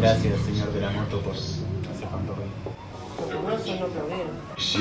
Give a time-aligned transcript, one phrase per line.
[0.00, 2.34] Gracias, señor de la moto, por hacer tanto
[3.30, 4.30] lo menos son los febrero.
[4.56, 4.78] Sí.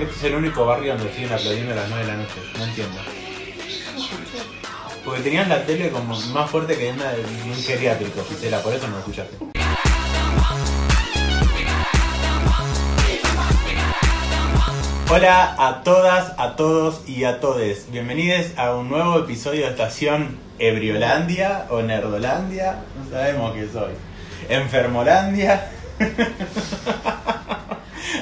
[0.00, 2.34] Este es el único barrio donde siguen aplaudiendo a las 9 de la noche.
[2.58, 2.96] No entiendo.
[5.04, 8.88] Porque tenían la tele como más fuerte que una de un geriátrico, Gisela, por eso
[8.88, 9.53] no lo escuchaste.
[15.16, 17.88] Hola a todas, a todos y a todes.
[17.92, 22.80] Bienvenidos a un nuevo episodio de Estación Ebriolandia o Nerdolandia.
[22.98, 23.92] No sabemos qué soy.
[24.48, 25.70] Enfermolandia.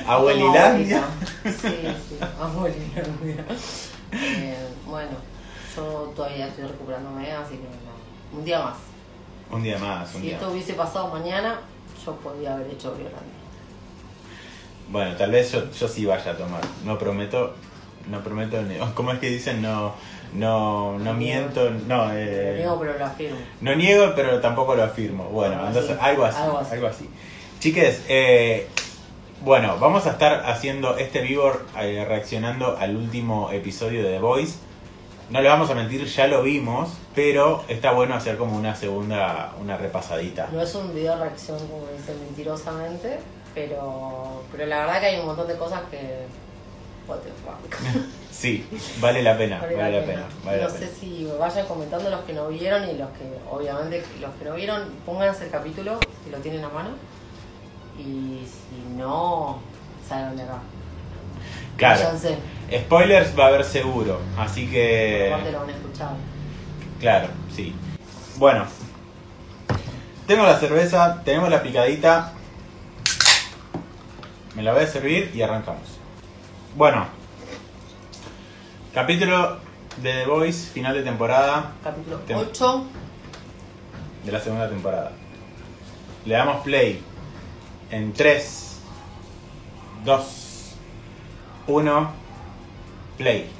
[0.06, 1.02] Abuelilandia.
[1.44, 3.46] Sí, sí, abuelilandia.
[4.12, 5.12] Eh, bueno,
[5.74, 8.38] yo todavía estoy recuperándome, así que no.
[8.38, 8.76] un día más.
[9.50, 10.54] Un día más, un Si día esto más.
[10.54, 11.58] hubiese pasado mañana,
[12.04, 13.41] yo podría haber hecho Violandia.
[14.92, 16.60] Bueno, tal vez yo, yo sí vaya a tomar.
[16.84, 17.54] No prometo,
[18.10, 18.58] no prometo,
[18.94, 19.62] ¿cómo es que dicen?
[19.62, 19.94] No,
[20.34, 23.38] no, no miento, no, eh, niego, pero lo afirmo.
[23.62, 25.24] no niego, pero tampoco lo afirmo.
[25.30, 26.74] Bueno, Algo entonces, así, algo así, algo así.
[26.74, 27.10] algo así.
[27.58, 28.68] Chiques, eh,
[29.40, 34.56] bueno, vamos a estar haciendo este vivo eh, reaccionando al último episodio de The Voice.
[35.30, 39.54] No le vamos a mentir, ya lo vimos, pero está bueno hacer como una segunda,
[39.58, 40.50] una repasadita.
[40.52, 43.18] No es un video de reacción, como dicen mentirosamente,
[43.54, 46.26] pero, pero la verdad que hay un montón de cosas que.
[47.06, 48.04] What the fuck.
[48.32, 48.66] Sí,
[48.98, 50.22] vale la pena, Vale vale la pena.
[50.22, 50.44] pena.
[50.44, 50.90] vale no la sé pena.
[50.98, 54.88] si vayan comentando los que no vieron y los que, obviamente, los que no vieron,
[55.04, 56.90] pónganse el capítulo si lo tienen a mano.
[57.98, 59.60] Y si no,
[60.08, 60.58] salgan de acá.
[61.76, 62.00] Claro.
[62.04, 62.36] Váyanse.
[62.84, 65.30] Spoilers va a haber seguro, así que...
[65.30, 66.10] Aparte lo van a escuchar.
[67.00, 67.74] Claro, sí.
[68.38, 68.64] Bueno.
[70.26, 72.32] Tengo la cerveza, tenemos la picadita.
[74.54, 75.82] Me la voy a servir y arrancamos.
[76.76, 77.06] Bueno.
[78.94, 79.58] Capítulo
[79.96, 82.84] de The Voice, final de temporada Capítulo Tem- 8.
[84.24, 85.12] de la segunda temporada.
[86.26, 87.02] Le damos play
[87.90, 88.80] en 3,
[90.04, 90.74] 2,
[91.66, 92.10] 1,
[93.16, 93.50] play.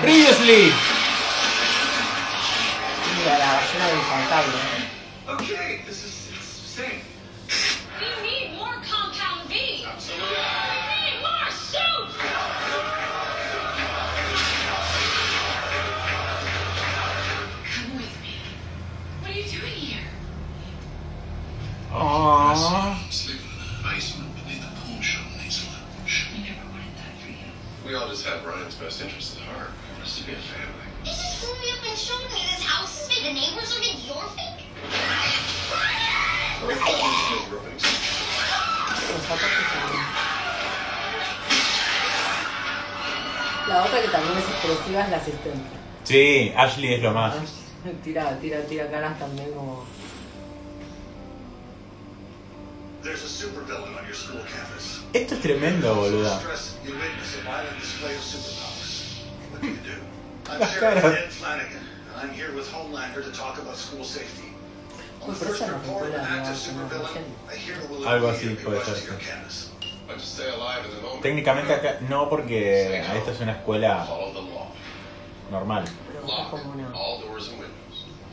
[0.00, 0.72] Previously.
[3.22, 4.58] Mira, la ballena del infantable.
[5.28, 5.91] Okay, this is it's
[43.68, 45.68] La otra que también es expresiva es la asistente.
[46.04, 47.34] Sí, Ashley es lo más.
[48.04, 49.84] Tira, tira, tira caras también como.
[53.02, 55.00] There's a supervillain on your school campus.
[55.12, 56.38] Esto es tremendo, boluda.
[56.38, 59.24] Stress you witness a violent display of superpowers.
[59.50, 59.98] What do you do?
[60.52, 61.18] I'm Las Sheriff caras.
[61.18, 61.82] Ed Flanagan,
[62.14, 64.54] and I'm here with Homelander to talk about school safety.
[65.22, 67.14] On Uy, the pero first esa no report of an fue la active nueva supervillain,
[67.14, 67.50] generación.
[67.50, 69.18] a hero will Algo así puede ser,
[71.22, 74.06] Técnicamente acá no porque esta es una escuela
[75.50, 75.84] normal.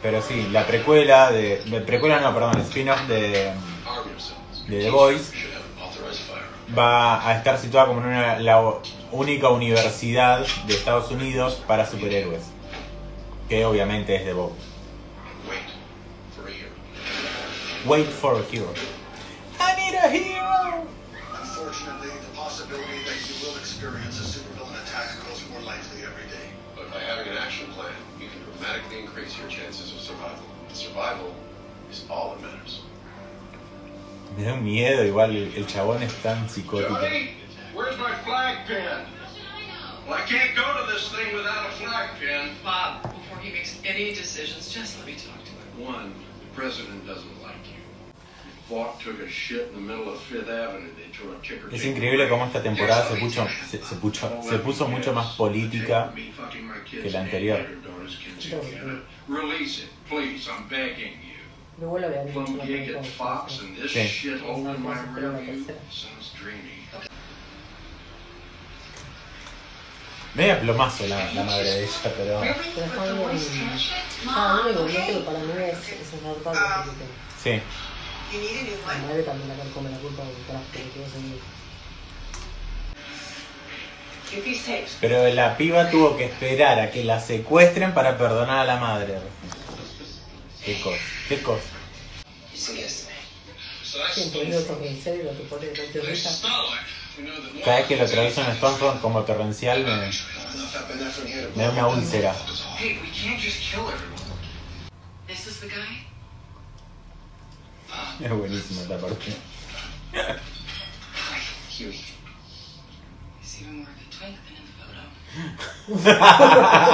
[0.02, 1.58] Pero sí, la precuela de...
[1.66, 3.52] de- precuela no, perdón, spin-off de,
[4.68, 5.34] de The Voice
[6.78, 8.74] va a estar situada como en una, la
[9.12, 12.44] única universidad de Estados Unidos para superhéroes.
[13.50, 14.56] Que obviamente es The Voice.
[17.86, 18.72] Wait for a hero.
[19.60, 20.39] I need a hero!
[30.90, 31.34] Survival.
[31.92, 32.82] Is all that matters.
[34.38, 37.02] Me da un miedo, igual el, el chabón es tan psicótico.
[37.02, 37.32] Johnny,
[37.74, 38.84] where's my flag pin?
[38.84, 40.08] How should I know?
[40.08, 42.52] Well, I can't go to this thing without a flag pin.
[42.64, 45.88] Bob, before he makes any decisions, just let me talk to him.
[45.88, 47.82] One, the president doesn't like you.
[51.72, 56.14] Es increíble cómo esta temporada se puso, se, se puso, se mucho más política
[56.90, 57.68] que la anterior.
[63.88, 64.00] Sí.
[70.36, 72.40] Media plomazo la, la madre de ella, pero...
[72.40, 73.40] Pero está bien.
[74.28, 76.52] Ah, único no para mí es, es un alto
[78.34, 78.72] la película.
[78.72, 78.78] Sí.
[78.86, 81.60] La madre también la carcome la culpa de todas las películas en
[84.30, 84.98] Get these tapes.
[85.02, 89.16] Pero la piba tuvo que esperar a que la secuestren para perdonar a la madre.
[90.64, 91.64] Qué cosa, qué cosa.
[92.56, 92.76] You
[94.32, 94.96] todo que
[97.66, 100.12] Cada vez que lo traducen en Stormfront como torrencial me,
[101.56, 102.36] me da una úlcera.
[102.78, 103.00] Hey,
[108.20, 109.34] Es buenísima esta parte.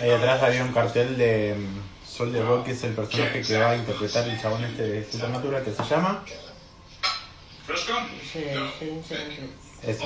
[0.00, 3.70] Ahí atrás había un cartel de mm, Soldier Boy, que es el personaje que va
[3.70, 6.22] a interpretar el chabón este de Supernatural, que se llama.
[7.66, 7.94] Frisco?
[8.20, 8.44] Sí,
[8.78, 9.90] sí, sí, sí.
[9.90, 10.04] Eso.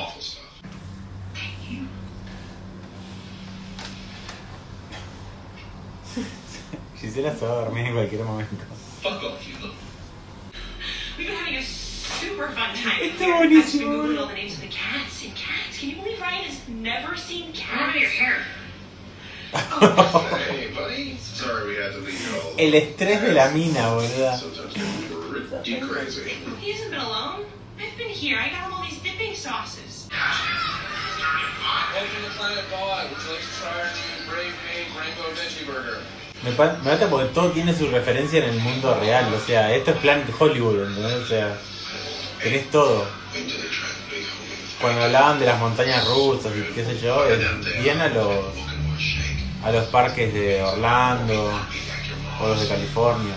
[7.08, 8.54] Gisela se va a dormir en cualquier momento.
[9.00, 9.54] Fuck off, you.
[11.16, 13.00] We've been having a super fun time.
[13.00, 13.34] Está here.
[13.36, 14.08] buenísimo, Actually, we boludo.
[14.08, 15.78] Googled all the names of the cats and cats.
[15.78, 17.94] Can you believe Ryan has never seen cats?
[17.94, 18.42] Out your hair.
[19.54, 20.38] Oh.
[20.52, 21.16] Hey, buddy.
[21.16, 22.52] Sorry we had to leave you all.
[22.58, 24.36] El estrés de la mina, boluda.
[24.36, 24.74] Sometimes
[25.64, 26.28] pretty crazy.
[26.60, 27.46] He hasn't been alone.
[27.80, 28.38] I've been here.
[28.38, 30.08] I got him all these dipping sauces.
[30.12, 33.08] Welcome to Planet Pod.
[33.10, 36.02] Would you like to try our new Brave Made Rainbow Veggie Burger?
[36.42, 39.32] Me, me mata porque todo tiene su referencia en el mundo real.
[39.34, 41.14] O sea, esto es Planet Hollywood, ¿entendés?
[41.14, 41.58] O sea,
[42.42, 43.06] tenés todo.
[44.80, 47.24] Cuando hablaban de las montañas rusas y qué sé yo,
[47.82, 48.44] bien a los,
[49.64, 51.52] a los parques de Orlando
[52.40, 53.34] o los de California.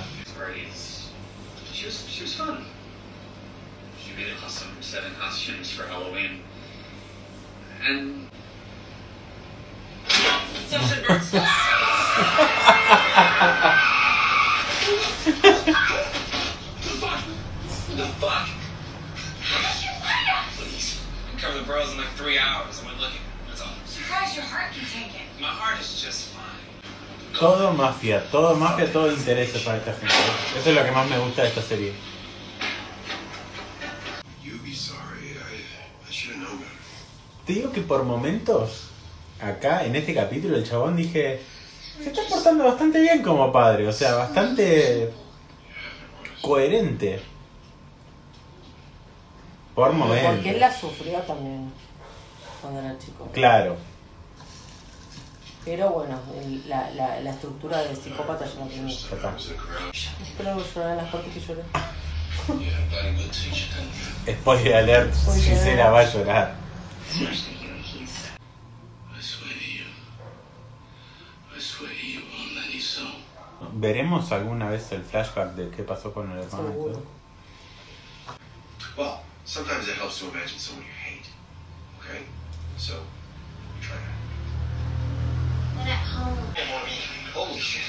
[27.40, 30.14] Todo mafia, todo mafia, todo intereses para esta gente.
[30.56, 31.94] Eso es lo que más me gusta de esta serie.
[37.46, 38.90] Te digo que por momentos,
[39.42, 41.42] acá en este capítulo, el chabón dije,
[41.98, 45.12] se está portando bastante bien como padre, o sea, bastante
[46.42, 47.22] coherente.
[49.76, 50.60] Por Porque él momentos.
[50.60, 51.72] la sufrió también
[52.62, 53.28] cuando era chico.
[53.32, 53.78] Claro.
[55.64, 59.94] Pero bueno, el- la, la, la estructura de psicópata la in the crowd.
[60.22, 61.62] Espero que llorar las partes que lloré.
[64.28, 66.56] Spoiler alert, Gisela va a llorar.
[73.74, 76.70] ¿Veremos alguna vez el flashback de qué pasó con el hermano?
[76.70, 77.04] y todo?
[78.98, 81.28] Well, sometimes it helps to imagine someone you hate.
[82.00, 82.26] Okay?
[82.78, 82.96] So,
[83.82, 85.88] try that.
[85.88, 86.38] At home.
[87.34, 87.84] Holy shit.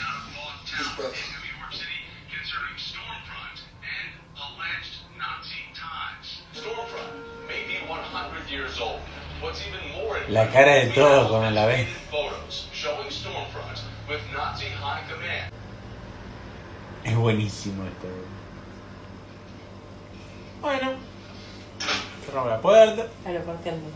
[2.31, 6.43] Concerning Stormfront and alleged Nazi ties.
[6.55, 9.01] Stormfront may be 100 years old.
[9.41, 11.87] What's even more La cara de todos cuando la ven.
[12.11, 14.72] photos showing Stormfront with Nazi high command.
[17.05, 18.07] Es buenísimo esto.
[20.61, 20.93] Bueno.
[22.25, 23.07] Cerramos la puerta.
[23.27, 23.89] Aeroporteando.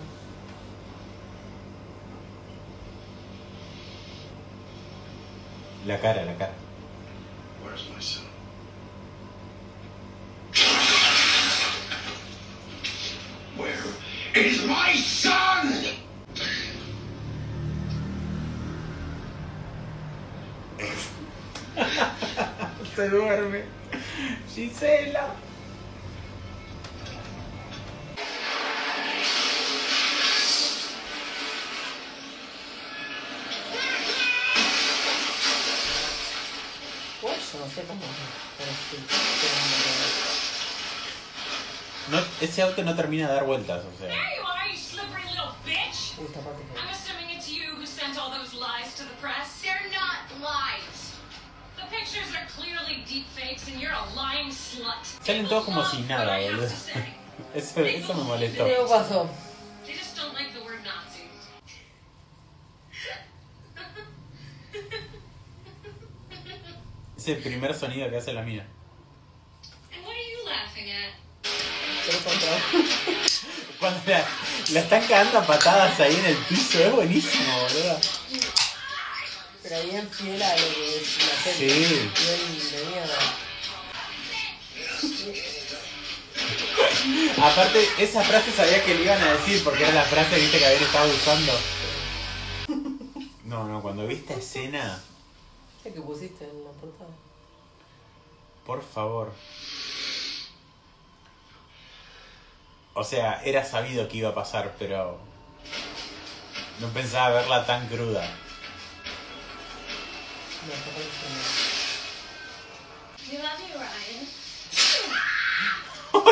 [5.86, 6.52] La cara, la cara.
[7.64, 8.25] Where's my son?
[22.96, 23.62] Se duerme.
[24.54, 25.34] Gisela.
[37.56, 38.00] No sé cómo.
[38.58, 38.96] Pero sí.
[42.10, 44.08] No, ese auto no termina de dar vueltas, o sea.
[44.08, 46.16] There you are, you slippery little bitch!
[46.18, 49.60] I'm assuming it's you who sent all those lies to the press.
[49.60, 51.06] They're not lies.
[51.75, 51.75] The pictures are clearly deep fakes and you're a lying slut.
[55.24, 56.66] Salen todos como si nada, boludo.
[57.54, 58.64] Eso, eso me molestó.
[58.64, 59.28] ¿Qué pasó?
[59.84, 61.22] They just don't like the word Nazi.
[67.16, 68.66] Es el primer sonido que hace la mía.
[69.92, 71.12] And what are you laughing at?
[72.06, 72.58] Pero contra-
[73.80, 74.24] Cuando la,
[74.72, 77.98] la están cagando a patadas ahí en el piso, es buenísimo, boludo.
[79.68, 81.74] Pero bien fiel a lo que la serie.
[81.74, 82.76] Sí.
[82.76, 83.18] De mierda.
[87.48, 90.66] Aparte, esa frase sabía que le iban a decir porque era la frase viste que
[90.66, 91.52] habían estado usando.
[93.44, 95.02] No, no, cuando vi esta escena,
[95.82, 97.10] ¿Qué que pusiste en la portada?
[98.64, 99.32] por favor.
[102.94, 105.18] O sea, era sabido que iba a pasar, pero
[106.80, 108.28] no pensaba verla tan cruda.
[110.66, 110.72] We
[113.38, 114.26] love you, Ryan.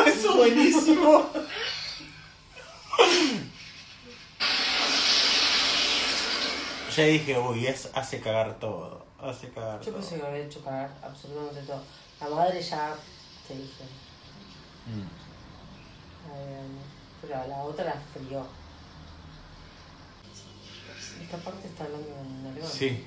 [0.07, 1.29] Eso es buenísimo.
[6.95, 9.05] Ya dije, uy, es, hace cagar todo.
[9.21, 10.01] Hace cagar Yo todo.
[10.01, 11.81] pensé que me había hecho cagar absolutamente todo.
[12.19, 12.93] La madre ya
[13.47, 13.83] te dije.
[14.85, 15.01] Mm.
[16.33, 16.67] Eh,
[17.21, 18.45] pero la otra la frió.
[21.21, 22.69] Esta parte está hablando en alemán.
[22.71, 23.05] Sí.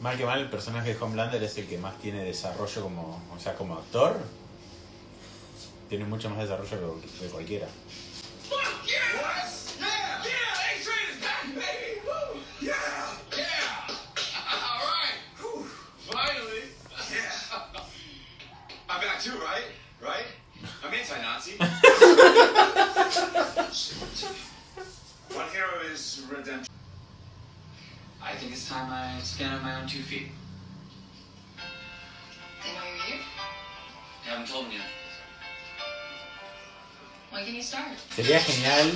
[0.00, 3.38] Mal que mal, el personaje de Homelander es el que más tiene desarrollo como, o
[3.38, 4.16] sea, como actor.
[5.90, 7.68] Tiene mucho más desarrollo que, que cualquiera.
[28.30, 30.28] I think it's time I stand on my own two feet.
[32.62, 33.22] They know you're here?
[34.22, 34.86] Haven't told them yet.
[37.32, 37.90] When can you start?
[38.14, 38.92] Sería genial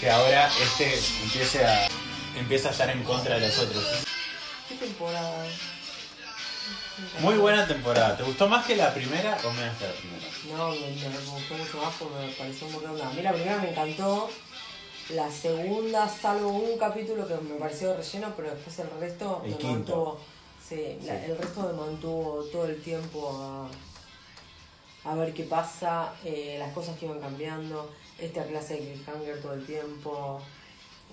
[0.00, 1.88] que ahora este empiece a
[2.36, 3.84] empiece a estar en contra de los otros.
[4.68, 5.46] ¿Qué temporada?
[7.20, 8.16] Muy buena temporada.
[8.16, 10.26] ¿Te gustó más que la primera o menos que la primera?
[10.56, 13.08] No, me, me, me gustó mucho más porque me pareció muy redonda.
[13.08, 14.30] A mí la primera me encantó.
[15.10, 19.56] La segunda, salvo un capítulo que me pareció relleno, pero después el resto El me
[19.56, 19.96] quinto.
[19.96, 20.18] mantuvo.
[20.68, 23.68] Sí, la- el resto me mantuvo todo el tiempo a,
[25.10, 29.54] a ver qué pasa, eh, las cosas que iban cambiando, esta clase de cliffhanger todo
[29.54, 30.40] el tiempo.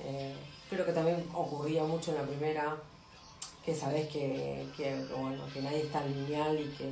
[0.03, 0.35] Eh,
[0.69, 2.75] creo que también ocurría mucho en la primera,
[3.63, 6.91] que sabés que, que, que, bueno, que nadie es tan lineal y que,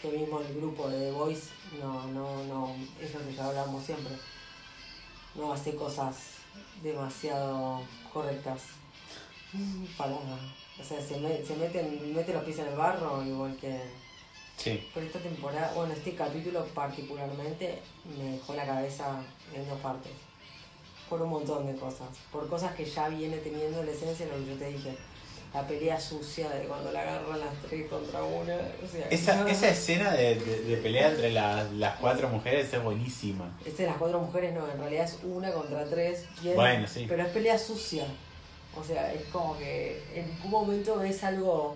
[0.00, 1.48] que mismo el grupo de The Voice
[1.80, 4.14] no, no, no, es lo que ya hablamos siempre,
[5.38, 6.16] no hace cosas
[6.82, 8.60] demasiado correctas.
[9.52, 10.38] Mm, Palabra.
[10.80, 13.80] O sea, se, me- se meten, mete los pies en el barro igual que...
[14.56, 14.88] Sí.
[14.94, 17.78] Por esta temporada, bueno, este capítulo particularmente
[18.18, 19.22] me dejó la cabeza
[19.54, 20.12] en dos partes.
[21.10, 22.08] Por un montón de cosas.
[22.32, 24.96] Por cosas que ya viene teniendo la esencia de lo que yo te dije.
[25.56, 28.54] La pelea sucia de cuando la agarran las tres contra una.
[28.56, 32.70] O sea, Esa, no- esa escena de, de- de pelea entre las- las cuatro mujeres
[32.72, 33.56] es buenísima.
[33.64, 36.24] Este de las cuatro mujeres no, en realidad es una contra tres.
[36.44, 37.06] es- Bueno, sí.
[37.08, 38.04] Pero es pelea sucia.
[38.78, 41.74] O sea, es como que en ningún momento es algo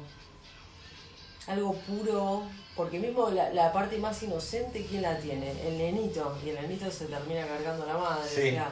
[1.47, 2.43] algo puro,
[2.77, 5.53] porque mismo la, la parte más inocente, ¿quién la tiene?
[5.67, 8.29] El nenito, y el nenito se termina cargando a la madre.
[8.29, 8.49] Sí.
[8.49, 8.71] O sea,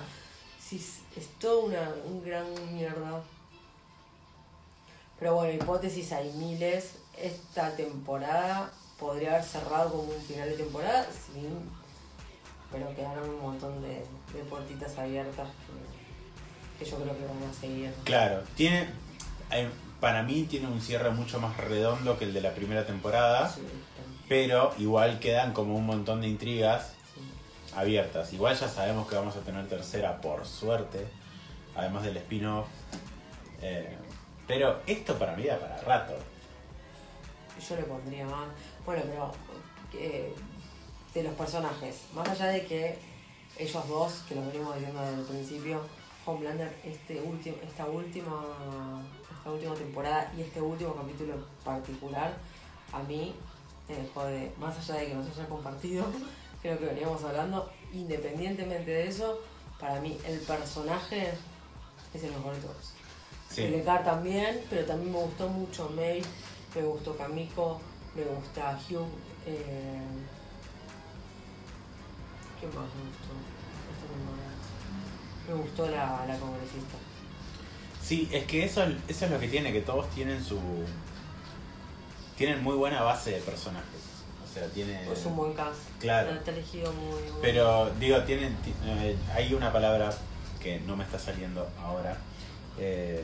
[0.62, 3.22] sí, es, es todo una, un gran mierda.
[5.18, 6.92] Pero bueno, hipótesis hay miles.
[7.16, 11.48] Esta temporada podría haber cerrado como un final de temporada, sin,
[12.70, 15.48] pero quedaron un montón de, de puertitas abiertas
[16.78, 17.92] que, que yo creo que van a seguir.
[18.04, 18.88] Claro, tiene.
[20.00, 23.48] Para mí tiene un cierre mucho más redondo que el de la primera temporada.
[23.50, 23.62] Sí,
[24.28, 27.74] Pero igual quedan como un montón de intrigas sí.
[27.74, 28.32] abiertas.
[28.32, 31.04] Igual ya sabemos que vamos a tener tercera por suerte.
[31.74, 32.68] Además del spin-off.
[33.60, 33.96] Eh,
[34.48, 36.14] pero esto para mí da para rato.
[37.68, 38.48] Yo le pondría más.
[38.84, 39.32] Bueno, pero
[39.92, 40.34] eh,
[41.14, 42.98] de los personajes, más allá de que
[43.58, 45.82] ellos dos, que los venimos diciendo desde el principio,
[46.24, 48.44] Homelander, este último, esta última,
[49.36, 52.32] esta última temporada y este último capítulo en particular,
[52.92, 53.34] a mí
[53.88, 56.06] me dejó de, más allá de que nos haya compartido,
[56.62, 59.40] creo que veníamos hablando, independientemente de eso,
[59.78, 61.32] para mí el personaje
[62.14, 62.97] es el mejor de todos.
[63.50, 63.82] Sí.
[64.04, 66.22] También, pero también me gustó mucho May,
[66.74, 67.80] me gustó Kamiko,
[68.14, 69.08] me gusta Hugh.
[69.46, 70.00] Eh...
[72.60, 73.34] ¿Qué más me gustó?
[75.48, 76.96] Me gustó la, la congresista.
[78.02, 80.58] Sí, es que eso, eso es lo que tiene, que todos tienen su.
[82.36, 84.00] Tienen muy buena base de personajes.
[84.48, 85.10] O sea, tiene.
[85.10, 85.78] Es un buen cast.
[86.00, 86.30] Claro.
[86.32, 90.10] Está elegido muy, muy Pero digo, tienen, ti- eh, hay una palabra
[90.62, 92.16] que no me está saliendo ahora.
[92.78, 93.22] Eh,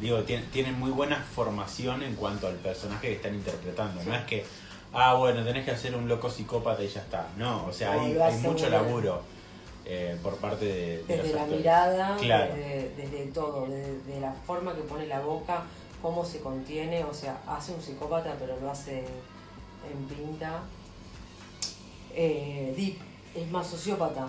[0.00, 4.02] digo, tienen, tienen muy buena formación en cuanto al personaje que están interpretando.
[4.04, 4.44] No es que,
[4.92, 7.28] ah, bueno, tenés que hacer un loco psicópata y ya está.
[7.36, 9.22] No, o sea, hay, mucho laburo
[9.84, 11.58] eh, por parte de, de Desde los la actores.
[11.58, 12.54] mirada, Claro.
[12.54, 15.64] desde, desde todo, desde, desde la forma que pone la boca,
[16.02, 20.60] cómo se contiene, o sea, hace un psicópata pero lo hace en pinta.
[22.14, 22.96] Eh, Deep
[23.34, 24.26] es más sociópata,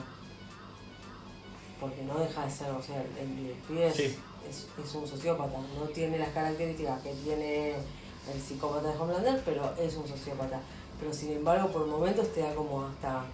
[1.82, 4.16] porque no deja de ser, o sea, el, el pibe es, Sí.
[4.50, 9.74] es- es un sociópata, no tiene las características que tiene el psicópata de Homelander, pero
[9.78, 10.60] es un sociópata.
[11.00, 13.26] Pero sin embargo, por momentos te da como hasta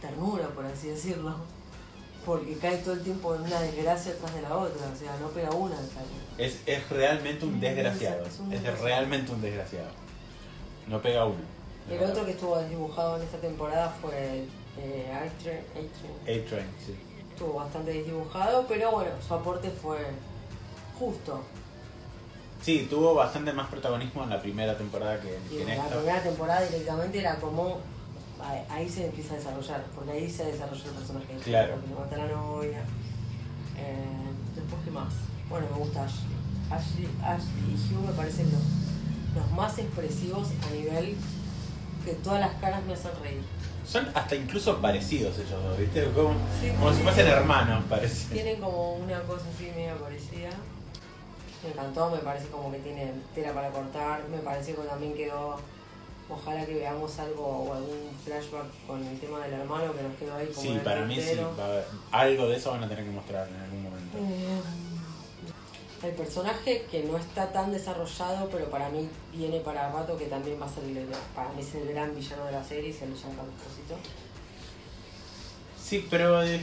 [0.00, 1.34] ternura, por así decirlo.
[2.24, 5.28] Porque cae todo el tiempo en una desgracia tras de la otra, o sea, no
[5.28, 5.74] pega una.
[6.38, 8.24] Es, es realmente un desgraciado.
[8.26, 8.84] Es un Es desgraciado.
[8.84, 9.88] realmente un desgraciado.
[10.86, 11.38] No pega uno.
[11.90, 14.44] El otro que estuvo desdibujado en esta temporada fue
[14.78, 15.58] eh, A-Train.
[15.70, 16.44] A-Train.
[16.44, 16.94] A-Train, sí.
[17.40, 19.96] Estuvo bastante desdibujado, pero bueno, su aporte fue
[20.98, 21.40] justo.
[22.60, 25.96] Sí, tuvo bastante más protagonismo en la primera temporada que, que en la esta.
[25.96, 27.78] primera temporada directamente era como.
[28.68, 31.34] ahí- se empieza a desarrollar, porque ahí se desarrolló el personaje.
[31.42, 31.72] Claro.
[31.76, 32.78] Porque le mata a la novia.
[33.78, 35.14] Eh, después, ¿qué más?
[35.48, 36.36] Bueno, me gusta Ashley.
[36.70, 41.16] Ashley, Ashley y Hugh me parecen los, los más expresivos a nivel
[42.04, 43.40] que todas las caras me hacen reír.
[43.90, 46.04] Son hasta incluso parecidos ellos dos, ¿viste?
[46.14, 48.32] Como, Sí, como si fuesen hermanos, parece.
[48.32, 50.50] Tienen como una cosa así media parecida.
[51.64, 54.22] Me encantó, me parece como que tiene tela para cortar.
[54.30, 55.58] Me pareció que también quedó.
[56.28, 60.36] Ojalá que veamos algo o algún flashback con el tema del hermano que nos quedó
[60.36, 61.40] ahí como Sí, para mí sí.
[62.12, 64.18] algo de eso van a tener que mostrar en algún momento.
[64.18, 64.60] Eh,
[66.02, 70.60] el personaje que no está tan desarrollado, pero para mí viene para rato, que también
[70.60, 73.14] va a ser el, para mí es el gran villano de la serie, es el
[73.14, 73.94] Giancarlo Esposito.
[75.82, 76.60] Sí, pero eh,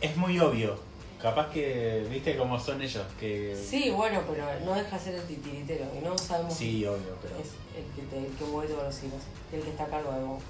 [0.00, 0.78] es muy obvio.
[1.20, 3.56] Capaz que, viste cómo son ellos, que...
[3.56, 7.34] Sí, bueno, pero no deja de ser el titiritero, y no sabemos Sí, obvio, pero...
[7.38, 10.12] es el que, te- el que mueve todos los hilos, el que está a cargo
[10.12, 10.42] de vos.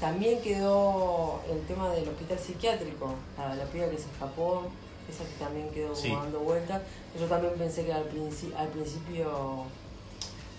[0.00, 4.64] También quedó el tema del hospital psiquiátrico, la, la piba que se escapó,
[5.10, 6.10] esa que también quedó Sí.
[6.14, 6.82] dando vueltas.
[7.18, 9.64] Yo también pensé que al, princi- al principio...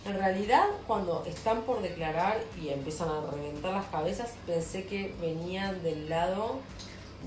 [0.03, 5.83] En realidad, cuando están por declarar y empiezan a reventar las cabezas, pensé que venían
[5.83, 6.59] del lado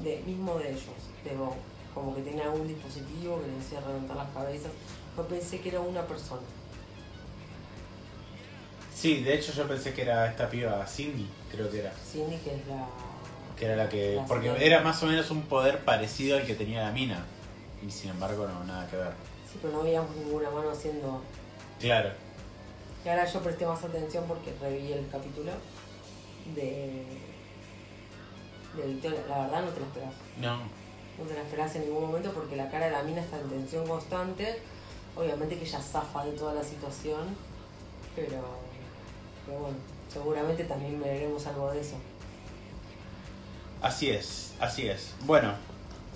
[0.02, 0.82] de, mismo de ellos,
[1.24, 1.54] de Bob.
[1.94, 4.72] Como que tenía algún dispositivo que les hacía reventar las cabezas.
[5.16, 6.42] Yo pensé que era una persona.
[8.92, 11.92] Sí, de hecho yo pensé que era esta piba Cindy, creo que era.
[11.92, 12.86] Cindy, que es la.
[13.58, 14.16] Que era la que...
[14.16, 14.64] La Porque señora.
[14.64, 17.24] era más o menos un poder parecido al que tenía la mina.
[17.86, 19.12] Y sin embargo no, nada que ver.
[19.50, 21.22] Sí, pero no veíamos ninguna mano haciendo.
[21.78, 22.10] Claro.
[23.04, 25.52] Y ahora yo presté más atención porque reví el capítulo
[26.54, 27.04] de.
[28.76, 29.20] de Victoria.
[29.28, 30.12] La verdad no te lo esperas.
[30.40, 30.56] No.
[31.18, 33.48] No te la esperas en ningún momento porque la cara de la mina está en
[33.50, 34.58] tensión constante.
[35.14, 37.36] Obviamente que ella zafa de toda la situación.
[38.16, 38.40] Pero.
[39.46, 39.76] Pero bueno,
[40.10, 41.96] seguramente también veremos algo de eso.
[43.84, 45.12] Así es, así es.
[45.26, 45.52] Bueno,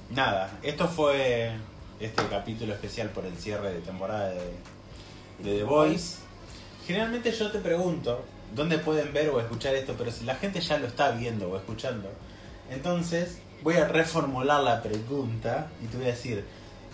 [0.08, 1.52] nada, esto fue
[2.00, 4.40] este capítulo especial por el cierre de temporada de,
[5.44, 6.16] de The Voice.
[6.86, 10.78] Generalmente yo te pregunto dónde pueden ver o escuchar esto, pero si la gente ya
[10.78, 12.08] lo está viendo o escuchando,
[12.70, 16.46] entonces voy a reformular la pregunta y te voy a decir,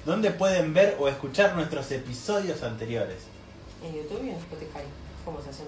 [0.04, 3.18] ¿dónde pueden ver o escuchar nuestros episodios anteriores?
[3.80, 4.82] En YouTube y en Spotify.
[5.24, 5.62] ¿Cómo se hace?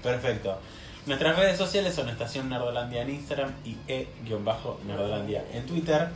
[0.00, 0.60] Perfecto.
[1.04, 6.08] Nuestras redes sociales son Estación Nerdolandia en Instagram y e-nerdolandia en Twitter.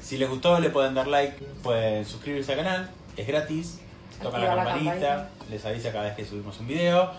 [0.00, 3.80] Si les gustó, le pueden dar like, pueden suscribirse al canal, es gratis.
[4.22, 7.10] Tocan la la campanita, les avisa cada vez que subimos un video.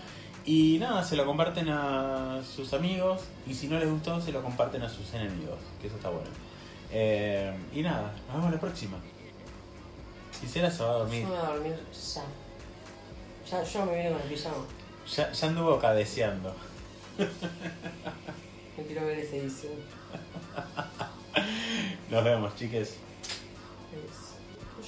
[0.45, 3.21] Y nada, se lo comparten a sus amigos.
[3.45, 6.29] Y si no les gustó, se lo comparten a sus enemigos, que eso está bueno.
[6.89, 8.97] Eh, y nada, nos vemos la próxima.
[10.39, 11.23] Gisela se va a dormir.
[11.23, 12.23] Yo me voy a dormir ya.
[13.51, 14.55] Ya, yo me vine con el pijama.
[15.15, 16.55] Ya, ya anduvo cabeceando.
[18.77, 19.73] Yo quiero ver ese edición.
[22.09, 22.95] Nos vemos, chiques.
[23.91, 23.99] No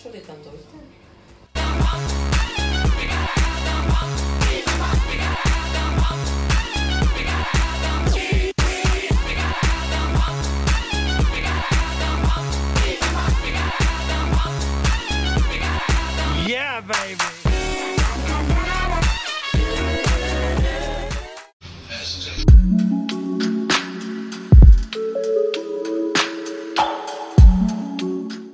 [0.02, 0.54] lloré tanto.
[16.48, 17.41] Yeah, baby.